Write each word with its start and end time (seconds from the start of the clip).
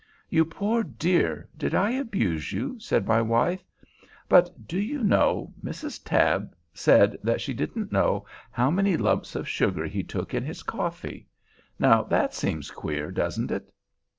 "You 0.29 0.45
poor 0.45 0.81
dear, 0.81 1.47
did 1.55 1.75
I 1.75 1.91
abuse 1.91 2.51
you?" 2.51 2.79
said 2.79 3.05
my 3.07 3.21
wife. 3.21 3.63
"But, 4.27 4.67
do 4.67 4.79
you 4.79 5.03
know, 5.03 5.53
Mrs. 5.63 6.03
Tabb 6.03 6.55
said 6.73 7.19
that 7.21 7.39
she 7.39 7.53
didn't 7.53 7.91
know 7.91 8.25
how 8.49 8.71
many 8.71 8.97
lumps 8.97 9.35
of 9.35 9.47
sugar 9.47 9.85
he 9.85 10.01
took 10.01 10.33
in 10.33 10.43
his 10.43 10.63
coffee. 10.63 11.27
Now 11.77 12.01
that 12.01 12.33
seems 12.33 12.71
queer, 12.71 13.11
doesn't 13.11 13.51
it?" 13.51 13.71